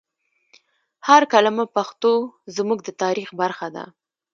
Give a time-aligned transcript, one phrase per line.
[1.07, 2.11] هر کلمه پښتو
[2.57, 3.85] زموږ د تاریخ برخه ده.